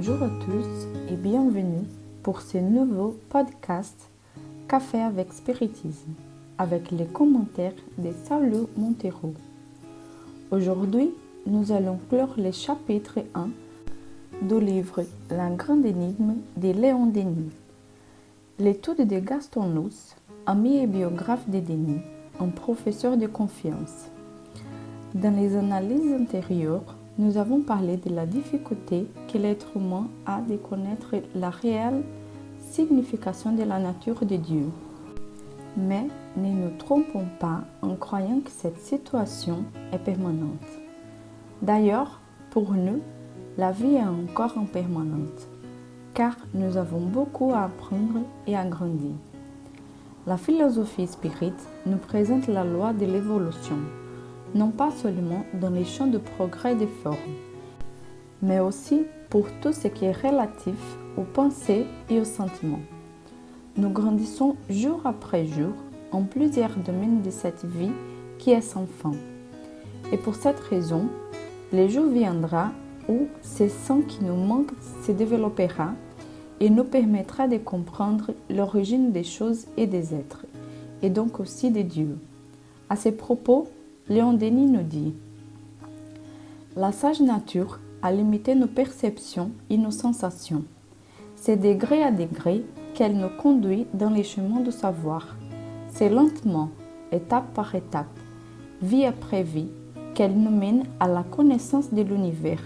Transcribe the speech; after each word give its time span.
Bonjour 0.00 0.22
à 0.22 0.28
tous 0.28 0.86
et 1.12 1.16
bienvenue 1.16 1.84
pour 2.22 2.40
ce 2.40 2.56
nouveau 2.56 3.18
podcast 3.30 4.08
Café 4.68 5.00
avec 5.00 5.32
Spiritisme 5.32 6.12
avec 6.56 6.92
les 6.92 7.06
commentaires 7.06 7.72
de 7.98 8.10
Saulo 8.24 8.70
Montero. 8.76 9.34
Aujourd'hui, 10.52 11.10
nous 11.46 11.72
allons 11.72 11.98
clore 12.08 12.34
le 12.38 12.52
chapitre 12.52 13.18
1 13.34 13.48
du 14.42 14.60
livre 14.60 15.02
La 15.30 15.50
grande 15.50 15.84
énigme 15.84 16.36
de 16.56 16.70
Léon 16.70 17.06
Denis. 17.06 17.50
L'étude 18.60 19.04
de 19.04 19.18
Gaston 19.18 19.66
Nuss, 19.66 20.14
ami 20.46 20.76
et 20.76 20.86
biographe 20.86 21.50
de 21.50 21.58
Denis, 21.58 22.02
un 22.38 22.50
professeur 22.50 23.16
de 23.16 23.26
confiance. 23.26 24.06
Dans 25.12 25.34
les 25.34 25.56
analyses 25.56 26.22
antérieures, 26.22 26.97
nous 27.18 27.36
avons 27.36 27.60
parlé 27.60 27.96
de 27.96 28.14
la 28.14 28.26
difficulté 28.26 29.08
que 29.26 29.38
l'être 29.38 29.76
humain 29.76 30.06
a 30.24 30.40
de 30.40 30.56
connaître 30.56 31.16
la 31.34 31.50
réelle 31.50 32.04
signification 32.60 33.52
de 33.52 33.64
la 33.64 33.80
nature 33.80 34.24
de 34.24 34.36
Dieu. 34.36 34.66
Mais 35.76 36.06
ne 36.36 36.48
nous 36.48 36.76
trompons 36.78 37.26
pas 37.40 37.62
en 37.82 37.96
croyant 37.96 38.38
que 38.38 38.50
cette 38.50 38.80
situation 38.80 39.64
est 39.92 39.98
permanente. 39.98 40.62
D'ailleurs, 41.60 42.20
pour 42.50 42.72
nous, 42.72 43.00
la 43.56 43.72
vie 43.72 43.96
est 43.96 44.04
encore 44.04 44.56
impermanente, 44.56 45.48
car 46.14 46.36
nous 46.54 46.76
avons 46.76 47.00
beaucoup 47.00 47.52
à 47.52 47.64
apprendre 47.64 48.20
et 48.46 48.56
à 48.56 48.64
grandir. 48.64 49.16
La 50.24 50.36
philosophie 50.36 51.08
spirit 51.08 51.52
nous 51.84 51.96
présente 51.96 52.46
la 52.46 52.62
loi 52.62 52.92
de 52.92 53.06
l'évolution 53.06 53.78
non 54.54 54.70
pas 54.70 54.90
seulement 54.90 55.44
dans 55.60 55.70
les 55.70 55.84
champs 55.84 56.06
de 56.06 56.18
progrès 56.18 56.74
des 56.74 56.86
formes, 56.86 57.16
mais 58.42 58.60
aussi 58.60 59.02
pour 59.30 59.46
tout 59.60 59.72
ce 59.72 59.88
qui 59.88 60.04
est 60.04 60.12
relatif 60.12 60.78
aux 61.16 61.24
pensées 61.24 61.86
et 62.08 62.20
aux 62.20 62.24
sentiments. 62.24 62.80
Nous 63.76 63.90
grandissons 63.90 64.56
jour 64.70 65.00
après 65.04 65.46
jour 65.46 65.72
en 66.10 66.22
plusieurs 66.22 66.74
domaines 66.76 67.22
de 67.22 67.30
cette 67.30 67.64
vie 67.64 67.92
qui 68.38 68.50
est 68.50 68.62
sans 68.62 68.86
fin. 68.86 69.12
Et 70.12 70.16
pour 70.16 70.34
cette 70.34 70.60
raison, 70.60 71.08
le 71.72 71.86
jour 71.88 72.06
viendra 72.06 72.72
où 73.08 73.26
ce 73.42 73.68
sang 73.68 74.00
qui 74.00 74.24
nous 74.24 74.36
manque 74.36 74.72
se 75.04 75.12
développera 75.12 75.92
et 76.60 76.70
nous 76.70 76.84
permettra 76.84 77.46
de 77.46 77.58
comprendre 77.58 78.32
l'origine 78.50 79.12
des 79.12 79.24
choses 79.24 79.66
et 79.76 79.86
des 79.86 80.14
êtres, 80.14 80.46
et 81.02 81.10
donc 81.10 81.40
aussi 81.40 81.70
des 81.70 81.84
dieux. 81.84 82.18
À 82.88 82.96
ces 82.96 83.12
propos, 83.12 83.68
Léon 84.10 84.32
Denis 84.32 84.70
nous 84.70 84.82
dit 84.82 85.12
La 86.76 86.92
sage 86.92 87.20
nature 87.20 87.78
a 88.00 88.10
limité 88.10 88.54
nos 88.54 88.66
perceptions 88.66 89.50
et 89.68 89.76
nos 89.76 89.90
sensations. 89.90 90.64
C'est 91.36 91.58
degré 91.58 92.02
à 92.02 92.10
degré 92.10 92.64
qu'elle 92.94 93.18
nous 93.18 93.28
conduit 93.28 93.86
dans 93.92 94.08
les 94.08 94.22
chemins 94.22 94.60
du 94.60 94.72
savoir. 94.72 95.36
C'est 95.88 96.08
lentement, 96.08 96.70
étape 97.12 97.52
par 97.52 97.74
étape, 97.74 98.06
vie 98.80 99.04
après 99.04 99.42
vie, 99.42 99.68
qu'elle 100.14 100.38
nous 100.38 100.56
mène 100.56 100.84
à 101.00 101.06
la 101.06 101.22
connaissance 101.22 101.92
de 101.92 102.00
l'univers, 102.00 102.62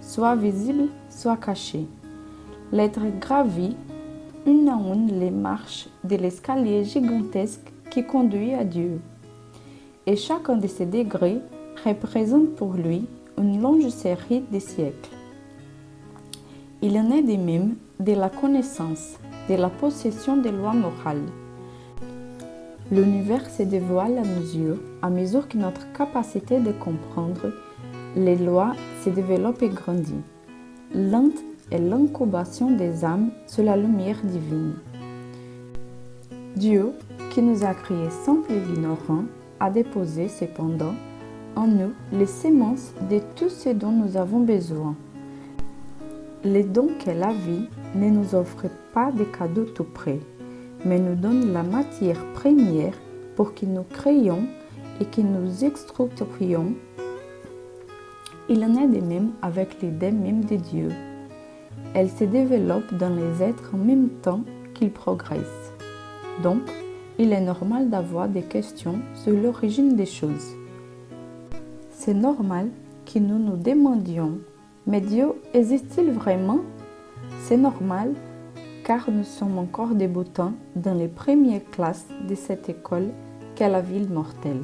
soit 0.00 0.34
visible, 0.34 0.88
soit 1.10 1.36
caché. 1.36 1.86
L'être 2.72 3.02
gravit 3.20 3.76
une 4.46 4.70
à 4.70 4.78
une 4.94 5.20
les 5.20 5.30
marches 5.30 5.90
de 6.04 6.16
l'escalier 6.16 6.84
gigantesque 6.84 7.70
qui 7.90 8.02
conduit 8.06 8.54
à 8.54 8.64
Dieu 8.64 8.98
et 10.10 10.16
chacun 10.16 10.56
de 10.56 10.66
ces 10.66 10.86
degrés 10.86 11.38
représente 11.84 12.56
pour 12.56 12.72
lui 12.72 13.06
une 13.38 13.62
longue 13.62 13.88
série 13.90 14.42
de 14.52 14.58
siècles. 14.58 15.14
Il 16.82 16.98
en 16.98 17.12
est 17.12 17.22
de 17.22 17.36
même 17.36 17.76
de 18.00 18.12
la 18.14 18.28
connaissance, 18.28 19.18
de 19.48 19.54
la 19.54 19.70
possession 19.70 20.36
des 20.38 20.50
lois 20.50 20.74
morales. 20.74 21.28
L'univers 22.90 23.48
se 23.48 23.62
dévoile 23.62 24.18
à 24.18 24.22
yeux 24.22 24.82
à 25.00 25.10
mesure 25.10 25.46
que 25.46 25.58
notre 25.58 25.92
capacité 25.92 26.58
de 26.58 26.72
comprendre 26.72 27.52
les 28.16 28.36
lois 28.36 28.72
se 29.04 29.10
développe 29.10 29.62
et 29.62 29.68
grandit. 29.68 30.24
Lente 30.92 31.38
est 31.70 31.78
l'incubation 31.78 32.72
des 32.72 33.04
âmes 33.04 33.30
sous 33.46 33.62
la 33.62 33.76
lumière 33.76 34.18
divine. 34.24 34.74
Dieu, 36.56 36.90
qui 37.30 37.42
nous 37.42 37.64
a 37.64 37.74
créés 37.74 38.10
simples 38.10 38.50
et 38.50 38.74
ignorants, 38.74 39.26
a 39.60 39.70
déposé 39.70 40.28
cependant 40.28 40.94
en 41.54 41.66
nous 41.66 41.92
les 42.12 42.26
semences 42.26 42.92
de 43.10 43.20
tout 43.36 43.50
ce 43.50 43.68
dont 43.68 43.92
nous 43.92 44.16
avons 44.16 44.40
besoin. 44.40 44.96
Les 46.42 46.64
dons 46.64 46.88
qu'est 46.98 47.14
la 47.14 47.32
vie 47.32 47.68
ne 47.94 48.08
nous 48.08 48.34
offre 48.34 48.66
pas 48.94 49.12
des 49.12 49.26
cadeaux 49.26 49.66
tout 49.66 49.84
prêts, 49.84 50.20
mais 50.84 50.98
nous 50.98 51.14
donne 51.14 51.52
la 51.52 51.62
matière 51.62 52.24
première 52.32 52.94
pour 53.36 53.54
que 53.54 53.66
nous 53.66 53.82
créions 53.82 54.44
et 55.00 55.04
que 55.04 55.20
nous 55.20 55.64
extruions. 55.64 56.74
Il 58.48 58.64
en 58.64 58.76
est 58.76 58.88
de 58.88 59.04
même 59.04 59.32
avec 59.42 59.80
l'idée 59.82 60.10
même 60.10 60.44
de 60.44 60.56
Dieu. 60.56 60.88
Elle 61.94 62.08
se 62.10 62.24
développe 62.24 62.94
dans 62.94 63.14
les 63.14 63.42
êtres 63.42 63.70
en 63.74 63.78
même 63.78 64.08
temps 64.22 64.42
qu'ils 64.74 64.92
progressent. 64.92 65.72
Donc, 66.42 66.62
il 67.18 67.32
est 67.32 67.40
normal 67.40 67.90
d'avoir 67.90 68.28
des 68.28 68.42
questions 68.42 68.98
sur 69.14 69.32
l'origine 69.32 69.96
des 69.96 70.06
choses. 70.06 70.54
C'est 71.90 72.14
normal 72.14 72.68
que 73.04 73.18
nous 73.18 73.38
nous 73.38 73.56
demandions, 73.56 74.38
mais 74.86 75.00
Dieu 75.00 75.32
existe-t-il 75.52 76.10
vraiment? 76.12 76.60
C'est 77.42 77.56
normal 77.56 78.14
car 78.84 79.10
nous 79.10 79.24
sommes 79.24 79.58
encore 79.58 79.94
débutants 79.94 80.54
dans 80.76 80.94
les 80.94 81.08
premières 81.08 81.64
classes 81.70 82.06
de 82.28 82.34
cette 82.34 82.68
école 82.68 83.10
qu'est 83.54 83.68
la 83.68 83.80
ville 83.80 84.08
mortelle. 84.08 84.62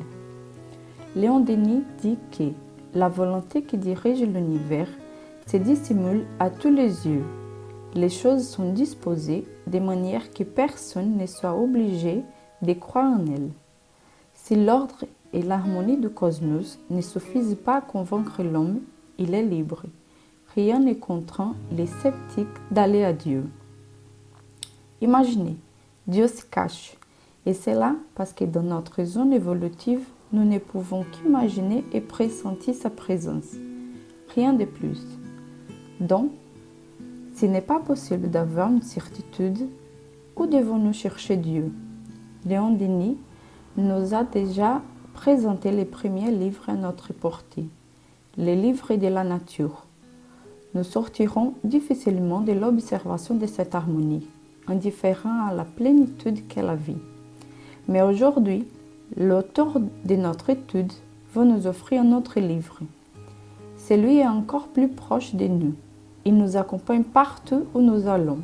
Léon 1.15 1.41
Denis 1.41 1.85
dit 1.99 2.19
que 2.37 2.45
la 2.95 3.09
volonté 3.09 3.63
qui 3.63 3.77
dirige 3.77 4.23
l'univers 4.23 4.89
se 5.47 5.59
dissimule 5.59 6.25
à 6.39 6.51
tous 6.51 6.71
les 6.71 7.07
yeux. 7.07 7.25
Les 7.95 8.09
choses 8.09 8.49
sont 8.49 8.73
disposées 8.73 9.45
de 9.67 9.79
manière 9.79 10.31
que 10.31 10.43
personne 10.43 11.17
ne 11.17 11.27
soit 11.27 11.55
obligé 11.55 12.23
de 12.63 12.73
croire 12.73 13.19
en 13.19 13.27
elle. 13.27 13.51
Si 14.35 14.55
l'ordre 14.55 15.05
et 15.33 15.43
l'harmonie 15.43 15.97
du 15.97 16.09
cosmos 16.09 16.79
ne 16.91 17.01
suffisent 17.01 17.57
pas 17.57 17.77
à 17.77 17.81
convaincre 17.81 18.43
l'homme, 18.43 18.81
il 19.19 19.35
est 19.35 19.43
libre. 19.43 19.85
Rien 20.55 20.79
ne 20.79 20.95
contraint 20.95 21.55
les 21.73 21.87
sceptiques 21.87 22.47
d'aller 22.71 23.05
à 23.05 23.13
Dieu. 23.13 23.45
Imaginez, 25.01 25.57
Dieu 26.07 26.27
se 26.29 26.43
cache. 26.43 26.97
Et 27.45 27.53
c'est 27.53 27.75
là 27.75 27.95
parce 28.15 28.33
que 28.33 28.45
dans 28.45 28.63
notre 28.63 29.05
zone 29.05 29.33
évolutive, 29.33 30.05
nous 30.33 30.45
ne 30.45 30.59
pouvons 30.59 31.05
qu'imaginer 31.05 31.85
et 31.93 32.01
pressentir 32.01 32.75
sa 32.75 32.91
présence. 32.91 33.55
Rien 34.35 34.53
de 34.53 34.65
plus. 34.65 35.01
Donc, 36.01 36.31
s'il 37.35 37.53
n'est 37.53 37.61
pas 37.61 37.81
possible 37.81 38.31
d'avoir 38.31 38.71
une 38.71 38.83
certitude, 38.83 39.69
où 40.37 40.47
devons-nous 40.47 40.93
chercher 40.93 41.37
Dieu? 41.37 41.73
Léon 42.47 42.71
Denis 42.71 43.17
nous 43.77 44.15
a 44.15 44.23
déjà 44.23 44.81
présenté 45.15 45.73
les 45.73 45.85
premiers 45.85 46.31
livres 46.31 46.69
à 46.69 46.75
notre 46.75 47.13
portée, 47.13 47.67
les 48.37 48.55
livres 48.55 48.95
de 48.95 49.09
la 49.09 49.25
nature. 49.25 49.85
Nous 50.75 50.85
sortirons 50.85 51.55
difficilement 51.65 52.43
de 52.43 52.53
l'observation 52.53 53.35
de 53.35 53.47
cette 53.47 53.75
harmonie, 53.75 54.29
indifférent 54.69 55.49
à 55.49 55.55
la 55.55 55.65
plénitude 55.65 56.47
qu'est 56.47 56.63
la 56.63 56.77
vie. 56.77 56.99
Mais 57.89 58.03
aujourd'hui, 58.03 58.69
l'auteur 59.17 59.81
de 60.05 60.15
notre 60.15 60.51
étude 60.51 60.93
va 61.35 61.45
nous 61.45 61.67
offrir 61.67 62.03
un 62.03 62.13
autre 62.13 62.39
livre. 62.39 62.79
Celui 63.77 64.19
est 64.19 64.29
encore 64.29 64.69
plus 64.69 64.89
proche 64.89 65.35
de 65.35 65.49
nous. 65.49 65.75
Il 66.25 66.37
nous 66.37 66.57
accompagne 66.57 67.03
partout 67.03 67.65
où 67.75 67.81
nous 67.81 68.07
allons. 68.07 68.39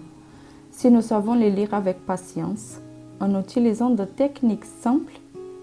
Si 0.72 0.90
nous 0.90 1.02
savons 1.02 1.34
le 1.34 1.50
lire 1.50 1.72
avec 1.72 2.04
patience, 2.04 2.81
en 3.22 3.40
utilisant 3.40 3.90
des 3.90 4.06
techniques 4.06 4.64
simples 4.64 5.20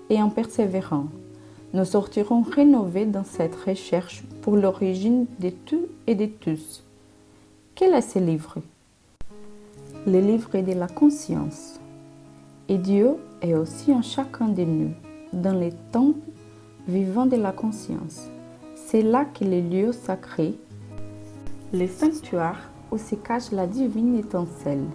et 0.09 0.21
en 0.21 0.29
persévérant. 0.29 1.07
Nous 1.73 1.83
sortirons 1.83 2.41
rénovés 2.41 3.05
dans 3.05 3.25
cette 3.25 3.55
recherche 3.55 4.23
pour 4.41 4.55
l'origine 4.55 5.25
de 5.39 5.49
tout 5.49 5.85
et 6.07 6.15
de 6.15 6.25
tous. 6.25 6.83
Quel 7.75 7.93
est 7.93 8.01
ce 8.01 8.17
livre? 8.17 8.55
Le 10.07 10.21
livre 10.21 10.57
de 10.57 10.71
la 10.71 10.87
conscience. 10.87 11.81
Et 12.69 12.77
Dieu 12.77 13.17
est 13.41 13.55
aussi 13.55 13.91
en 13.91 14.01
chacun 14.01 14.47
de 14.47 14.63
nous, 14.63 14.91
dans 15.33 15.53
les 15.53 15.73
temples 15.91 16.17
vivants 16.87 17.25
de 17.25 17.35
la 17.35 17.51
conscience. 17.51 18.29
C'est 18.73 19.01
là 19.01 19.25
que 19.25 19.43
les 19.43 19.61
lieux 19.61 19.91
sacrés, 19.91 20.55
les 21.73 21.87
sanctuaires 21.87 22.69
où 22.89 22.97
se 22.97 23.15
cache 23.15 23.51
la 23.51 23.67
divine 23.67 24.17
étincelle. 24.17 24.85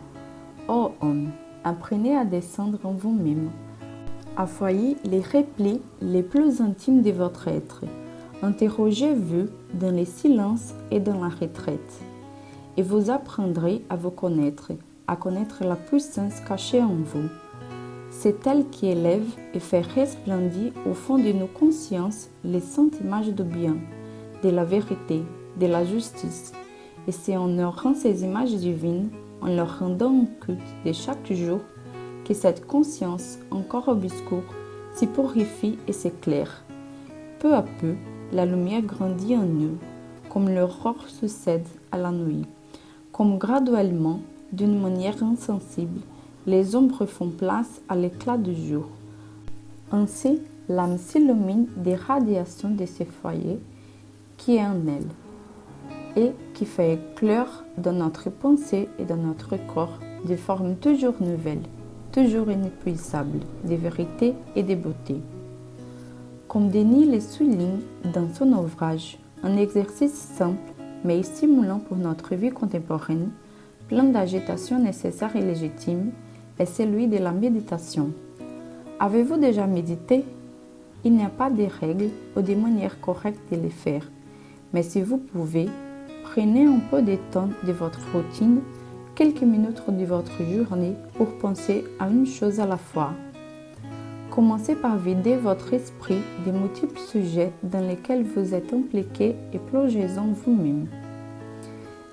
Ô 0.66 0.92
homme, 1.02 1.30
apprenez 1.64 2.16
à 2.16 2.24
descendre 2.24 2.78
en 2.84 2.92
vous-même, 2.92 3.50
à 4.36 4.46
foyer 4.46 4.96
les 5.04 5.20
replis 5.20 5.80
les 6.00 6.22
plus 6.22 6.60
intimes 6.60 7.02
de 7.02 7.10
votre 7.10 7.48
être. 7.48 7.84
Interrogez-vous 8.42 9.48
dans 9.72 9.90
les 9.90 10.04
silences 10.04 10.74
et 10.90 11.00
dans 11.00 11.20
la 11.20 11.30
retraite. 11.30 12.00
et 12.76 12.82
vous 12.82 13.10
apprendrez 13.10 13.82
à 13.88 13.96
vous 13.96 14.10
connaître, 14.10 14.72
à 15.06 15.16
connaître 15.16 15.64
la 15.64 15.76
puissance 15.76 16.40
cachée 16.40 16.82
en 16.82 16.94
vous. 16.94 17.28
C'est 18.10 18.46
elle 18.46 18.68
qui 18.68 18.86
élève 18.86 19.26
et 19.54 19.60
fait 19.60 19.80
resplendir 19.80 20.72
au 20.88 20.94
fond 20.94 21.18
de 21.18 21.32
nos 21.32 21.46
consciences 21.46 22.28
les 22.44 22.62
images 23.00 23.32
de 23.32 23.42
bien, 23.42 23.76
de 24.42 24.50
la 24.50 24.64
vérité, 24.64 25.22
de 25.60 25.66
la 25.66 25.84
justice. 25.84 26.52
Et 27.06 27.12
c'est 27.12 27.36
en 27.36 27.44
honorant 27.44 27.94
ces 27.94 28.24
images 28.24 28.54
divines, 28.54 29.10
en 29.44 29.54
leur 29.54 29.78
rendant 29.78 30.26
culte 30.40 30.58
de 30.84 30.92
chaque 30.92 31.32
jour, 31.32 31.60
que 32.24 32.34
cette 32.34 32.66
conscience 32.66 33.38
encore 33.50 33.88
obscure 33.88 34.42
s'y 34.94 35.06
purifie 35.06 35.78
et 35.86 35.92
s'éclaire. 35.92 36.64
Peu 37.38 37.54
à 37.54 37.62
peu, 37.62 37.94
la 38.32 38.46
lumière 38.46 38.82
grandit 38.82 39.36
en 39.36 39.42
nous, 39.42 39.76
comme 40.30 40.48
l'aurore 40.48 41.06
succède 41.08 41.66
à 41.92 41.98
la 41.98 42.10
nuit, 42.10 42.46
comme 43.12 43.38
graduellement, 43.38 44.20
d'une 44.52 44.80
manière 44.80 45.22
insensible, 45.22 46.00
les 46.46 46.74
ombres 46.74 47.06
font 47.06 47.30
place 47.30 47.80
à 47.88 47.96
l'éclat 47.96 48.38
du 48.38 48.54
jour. 48.54 48.86
Ainsi, 49.92 50.40
l'âme 50.68 50.96
s'illumine 50.96 51.66
des 51.76 51.94
radiations 51.94 52.70
de 52.70 52.86
ce 52.86 53.04
foyer 53.04 53.58
qui 54.36 54.56
est 54.56 54.64
en 54.64 54.80
elle 54.86 55.23
et 56.16 56.32
qui 56.54 56.64
fait 56.64 56.94
éclore 56.94 57.64
dans 57.78 57.92
notre 57.92 58.30
pensée 58.30 58.88
et 58.98 59.04
dans 59.04 59.16
notre 59.16 59.56
corps 59.72 59.98
des 60.24 60.36
formes 60.36 60.76
toujours 60.76 61.14
nouvelles, 61.20 61.66
toujours 62.12 62.50
inépuisables, 62.50 63.40
de 63.64 63.74
vérité 63.74 64.34
et 64.56 64.62
de 64.62 64.74
beauté. 64.74 65.16
Comme 66.48 66.70
Denis 66.70 67.06
le 67.06 67.20
souligne 67.20 67.80
dans 68.12 68.32
son 68.32 68.52
ouvrage, 68.52 69.18
un 69.42 69.56
exercice 69.56 70.14
simple 70.14 70.74
mais 71.04 71.22
stimulant 71.22 71.78
pour 71.78 71.98
notre 71.98 72.34
vie 72.34 72.50
contemporaine, 72.50 73.30
plein 73.88 74.04
d'agitation 74.04 74.78
nécessaire 74.78 75.36
et 75.36 75.42
légitime, 75.42 76.10
est 76.58 76.66
celui 76.66 77.06
de 77.08 77.18
la 77.18 77.32
méditation. 77.32 78.10
Avez-vous 78.98 79.36
déjà 79.36 79.66
médité? 79.66 80.24
Il 81.04 81.14
n'y 81.14 81.24
a 81.24 81.28
pas 81.28 81.50
de 81.50 81.64
règles 81.80 82.08
ou 82.36 82.40
de 82.40 82.54
manières 82.54 83.00
correctes 83.00 83.52
de 83.52 83.60
le 83.60 83.68
faire, 83.68 84.10
mais 84.72 84.82
si 84.82 85.02
vous 85.02 85.18
pouvez, 85.18 85.68
prenez 86.34 86.66
un 86.66 86.80
peu 86.90 87.00
de 87.00 87.16
temps 87.30 87.50
de 87.62 87.70
votre 87.70 88.00
routine, 88.12 88.60
quelques 89.14 89.42
minutes 89.42 89.82
de 89.88 90.04
votre 90.04 90.42
journée 90.42 90.94
pour 91.14 91.28
penser 91.38 91.84
à 92.00 92.08
une 92.08 92.26
chose 92.26 92.58
à 92.58 92.66
la 92.66 92.76
fois. 92.76 93.12
Commencez 94.32 94.74
par 94.74 94.98
vider 94.98 95.36
votre 95.36 95.72
esprit 95.72 96.18
des 96.44 96.50
multiples 96.50 96.98
sujets 96.98 97.52
dans 97.62 97.86
lesquels 97.86 98.24
vous 98.24 98.52
êtes 98.52 98.72
impliqué 98.74 99.36
et 99.52 99.58
plongez-en 99.58 100.32
vous-même. 100.32 100.88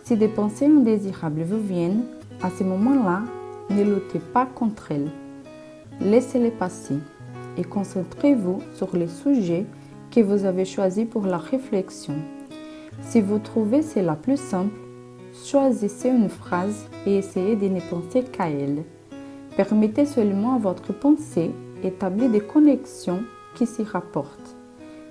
Si 0.04 0.16
des 0.16 0.28
pensées 0.28 0.68
indésirables 0.68 1.42
vous 1.42 1.60
viennent, 1.60 2.04
à 2.44 2.52
ce 2.52 2.64
moment-là, 2.64 3.24
ne 3.72 3.82
luttez 3.82 4.20
pas 4.20 4.46
contre 4.46 4.92
elles. 4.92 5.10
Laissez-les 6.00 6.52
passer 6.52 6.98
et 7.58 7.64
concentrez-vous 7.64 8.60
sur 8.76 8.96
les 8.96 9.08
sujets 9.08 9.66
que 10.12 10.20
vous 10.20 10.46
avez 10.46 10.66
choisis 10.66 11.08
pour 11.10 11.26
la 11.26 11.40
réflexion. 11.40 12.14
Si 13.02 13.22
vous 13.22 13.40
trouvez 13.40 13.82
cela 13.82 14.16
plus 14.16 14.40
simple, 14.40 14.80
choisissez 15.46 16.10
une 16.10 16.30
phrase 16.30 16.88
et 17.06 17.18
essayez 17.18 17.56
de 17.56 17.68
ne 17.68 17.80
penser 17.82 18.24
qu'à 18.24 18.50
elle. 18.50 18.84
Permettez 19.58 20.06
seulement 20.06 20.56
à 20.56 20.60
votre 20.60 20.94
pensée 20.94 21.52
établir 21.84 22.30
des 22.30 22.40
connexions 22.40 23.24
qui 23.56 23.66
s'y 23.66 23.84
rapportent. 23.84 24.56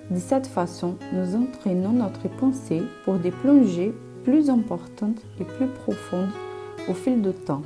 De 0.09 0.17
cette 0.17 0.47
façon, 0.47 0.97
nous 1.13 1.35
entraînons 1.35 1.93
notre 1.93 2.27
pensée 2.27 2.81
pour 3.05 3.15
des 3.15 3.31
plongées 3.31 3.93
plus 4.23 4.49
importantes 4.49 5.21
et 5.39 5.43
plus 5.43 5.67
profondes 5.67 6.31
au 6.89 6.93
fil 6.93 7.21
du 7.21 7.31
temps, 7.31 7.61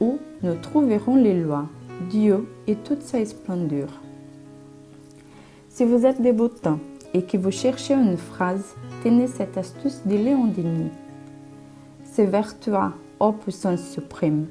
où 0.00 0.18
nous 0.42 0.54
trouverons 0.54 1.16
les 1.16 1.38
lois, 1.38 1.66
Dieu 2.08 2.48
et 2.66 2.76
toute 2.76 3.02
sa 3.02 3.24
splendeur. 3.24 3.88
Si 5.68 5.84
vous 5.84 6.06
êtes 6.06 6.20
débutant 6.22 6.78
et 7.14 7.22
que 7.22 7.36
vous 7.36 7.50
cherchez 7.50 7.94
une 7.94 8.16
phrase, 8.16 8.74
tenez 9.02 9.26
cette 9.26 9.56
astuce 9.56 10.02
de 10.04 10.16
Léon 10.16 10.46
Denis. 10.46 10.90
C'est 12.04 12.26
vers 12.26 12.58
toi, 12.58 12.92
ô 13.18 13.32
puissance 13.32 13.82
suprême, 13.82 14.46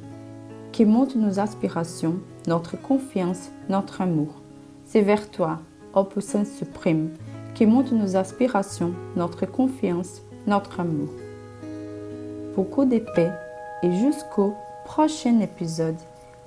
qui 0.72 0.86
monte 0.86 1.16
nos 1.16 1.40
aspirations, 1.40 2.20
notre 2.48 2.82
confiance, 2.82 3.52
notre 3.70 4.02
amour. 4.02 4.42
C'est 4.86 5.02
vers 5.02 5.30
toi, 5.30 5.60
ô 5.94 6.04
puissance 6.04 6.50
suprême, 6.50 7.12
qui 7.54 7.66
monte 7.66 7.92
nos 7.92 8.16
aspirations, 8.16 8.94
notre 9.16 9.46
confiance, 9.46 10.22
notre 10.48 10.80
amour. 10.80 11.10
Beaucoup 12.56 12.86
de 12.86 13.00
paix 13.00 13.32
et 13.84 13.92
jusqu'au 13.92 14.56
prochain 14.86 15.40
épisode 15.42 15.98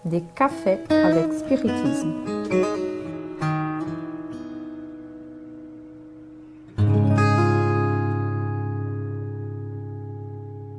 des 0.04 0.22
Cafés 0.34 0.78
avec 0.90 1.32
Spiritisme. 1.32 2.81